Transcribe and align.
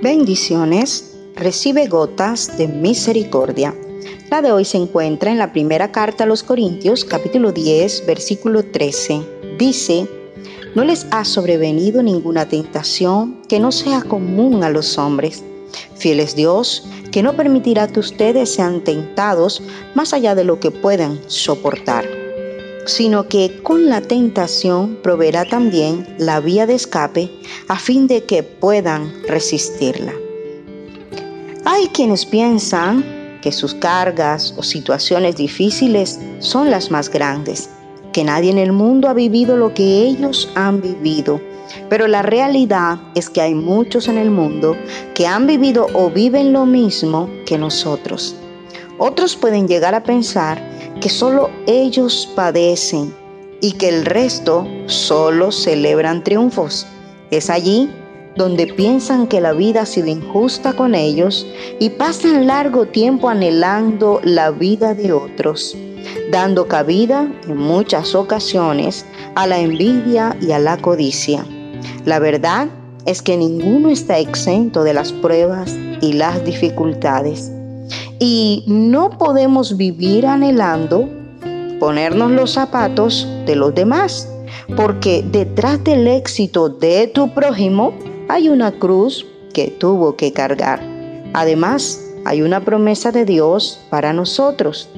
Bendiciones, 0.00 1.16
recibe 1.34 1.88
gotas 1.88 2.56
de 2.56 2.68
misericordia. 2.68 3.74
La 4.30 4.42
de 4.42 4.52
hoy 4.52 4.64
se 4.64 4.76
encuentra 4.76 5.32
en 5.32 5.38
la 5.38 5.52
primera 5.52 5.90
carta 5.90 6.22
a 6.22 6.26
los 6.28 6.44
Corintios, 6.44 7.04
capítulo 7.04 7.50
10, 7.50 8.06
versículo 8.06 8.62
13. 8.62 9.20
Dice, 9.58 10.06
no 10.76 10.84
les 10.84 11.08
ha 11.10 11.24
sobrevenido 11.24 12.00
ninguna 12.00 12.48
tentación 12.48 13.42
que 13.48 13.58
no 13.58 13.72
sea 13.72 14.02
común 14.02 14.62
a 14.62 14.70
los 14.70 14.98
hombres. 14.98 15.42
Fiel 15.96 16.20
es 16.20 16.36
Dios, 16.36 16.86
que 17.10 17.24
no 17.24 17.34
permitirá 17.34 17.88
que 17.88 17.98
ustedes 17.98 18.54
sean 18.54 18.84
tentados 18.84 19.60
más 19.96 20.12
allá 20.12 20.36
de 20.36 20.44
lo 20.44 20.60
que 20.60 20.70
puedan 20.70 21.18
soportar, 21.26 22.06
sino 22.88 23.28
que 23.28 23.62
con 23.62 23.88
la 23.88 24.00
tentación 24.00 24.98
proveerá 25.02 25.44
también 25.44 26.06
la 26.18 26.40
vía 26.40 26.66
de 26.66 26.74
escape 26.74 27.30
a 27.68 27.78
fin 27.78 28.06
de 28.06 28.24
que 28.24 28.42
puedan 28.42 29.12
resistirla. 29.24 30.14
Hay 31.64 31.88
quienes 31.88 32.24
piensan 32.24 33.04
que 33.42 33.52
sus 33.52 33.74
cargas 33.74 34.54
o 34.56 34.62
situaciones 34.62 35.36
difíciles 35.36 36.18
son 36.38 36.70
las 36.70 36.90
más 36.90 37.10
grandes, 37.10 37.68
que 38.12 38.24
nadie 38.24 38.50
en 38.50 38.58
el 38.58 38.72
mundo 38.72 39.08
ha 39.08 39.14
vivido 39.14 39.56
lo 39.56 39.74
que 39.74 40.02
ellos 40.02 40.50
han 40.54 40.80
vivido. 40.80 41.40
Pero 41.90 42.08
la 42.08 42.22
realidad 42.22 42.98
es 43.14 43.28
que 43.28 43.42
hay 43.42 43.54
muchos 43.54 44.08
en 44.08 44.16
el 44.16 44.30
mundo 44.30 44.74
que 45.14 45.26
han 45.26 45.46
vivido 45.46 45.88
o 45.92 46.08
viven 46.10 46.54
lo 46.54 46.64
mismo 46.64 47.28
que 47.44 47.58
nosotros. 47.58 48.34
Otros 48.98 49.36
pueden 49.36 49.68
llegar 49.68 49.94
a 49.94 50.02
pensar 50.02 50.60
que 51.00 51.08
solo 51.08 51.50
ellos 51.66 52.28
padecen 52.34 53.14
y 53.60 53.72
que 53.72 53.88
el 53.88 54.04
resto 54.04 54.66
solo 54.86 55.52
celebran 55.52 56.24
triunfos. 56.24 56.86
Es 57.30 57.48
allí 57.48 57.90
donde 58.36 58.66
piensan 58.66 59.26
que 59.26 59.40
la 59.40 59.52
vida 59.52 59.82
ha 59.82 59.86
sido 59.86 60.08
injusta 60.08 60.72
con 60.72 60.94
ellos 60.94 61.46
y 61.78 61.90
pasan 61.90 62.46
largo 62.46 62.86
tiempo 62.86 63.28
anhelando 63.28 64.20
la 64.22 64.50
vida 64.50 64.94
de 64.94 65.12
otros, 65.12 65.76
dando 66.30 66.68
cabida 66.68 67.30
en 67.46 67.56
muchas 67.56 68.14
ocasiones 68.14 69.04
a 69.34 69.46
la 69.46 69.58
envidia 69.58 70.36
y 70.40 70.52
a 70.52 70.58
la 70.58 70.76
codicia. 70.76 71.44
La 72.04 72.18
verdad 72.18 72.68
es 73.06 73.22
que 73.22 73.36
ninguno 73.36 73.90
está 73.90 74.18
exento 74.18 74.84
de 74.84 74.94
las 74.94 75.12
pruebas 75.12 75.74
y 76.00 76.12
las 76.12 76.44
dificultades. 76.44 77.52
Y 78.18 78.64
no 78.66 79.10
podemos 79.10 79.76
vivir 79.76 80.26
anhelando 80.26 81.08
ponernos 81.78 82.30
los 82.32 82.52
zapatos 82.52 83.26
de 83.46 83.56
los 83.56 83.74
demás, 83.74 84.28
porque 84.76 85.24
detrás 85.30 85.82
del 85.84 86.08
éxito 86.08 86.68
de 86.68 87.06
tu 87.06 87.32
prójimo 87.32 87.94
hay 88.28 88.48
una 88.48 88.72
cruz 88.72 89.26
que 89.54 89.68
tuvo 89.68 90.16
que 90.16 90.32
cargar. 90.32 90.80
Además, 91.32 92.04
hay 92.24 92.42
una 92.42 92.64
promesa 92.64 93.12
de 93.12 93.24
Dios 93.24 93.80
para 93.90 94.12
nosotros. 94.12 94.88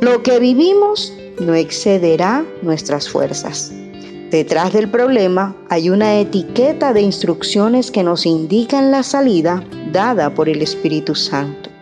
Lo 0.00 0.22
que 0.22 0.38
vivimos 0.38 1.12
no 1.40 1.54
excederá 1.54 2.44
nuestras 2.62 3.08
fuerzas. 3.08 3.72
Detrás 4.30 4.72
del 4.72 4.90
problema 4.90 5.54
hay 5.70 5.90
una 5.90 6.18
etiqueta 6.18 6.92
de 6.92 7.02
instrucciones 7.02 7.90
que 7.90 8.02
nos 8.02 8.26
indican 8.26 8.90
la 8.90 9.02
salida 9.02 9.64
dada 9.92 10.34
por 10.34 10.48
el 10.48 10.60
Espíritu 10.60 11.14
Santo. 11.14 11.73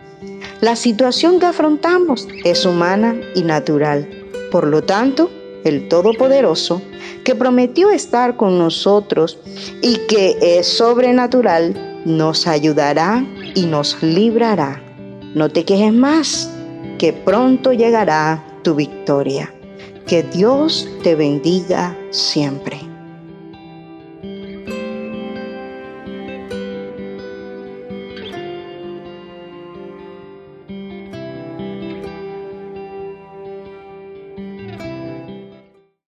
La 0.63 0.77
situación 0.77 1.41
que 1.41 1.45
afrontamos 1.45 2.25
es 2.45 2.65
humana 2.65 3.17
y 3.35 3.43
natural. 3.43 4.07
Por 4.49 4.65
lo 4.65 4.81
tanto, 4.81 5.29
el 5.65 5.89
Todopoderoso, 5.89 6.81
que 7.25 7.35
prometió 7.35 7.89
estar 7.89 8.37
con 8.37 8.57
nosotros 8.57 9.37
y 9.81 9.97
que 10.07 10.37
es 10.39 10.65
sobrenatural, 10.65 12.01
nos 12.05 12.47
ayudará 12.47 13.25
y 13.55 13.65
nos 13.65 14.01
librará. 14.01 14.81
No 15.35 15.49
te 15.49 15.65
quejes 15.65 15.91
más, 15.91 16.49
que 16.97 17.11
pronto 17.11 17.73
llegará 17.73 18.41
tu 18.63 18.73
victoria. 18.73 19.53
Que 20.07 20.23
Dios 20.23 20.87
te 21.03 21.15
bendiga 21.15 21.93
siempre. 22.11 22.92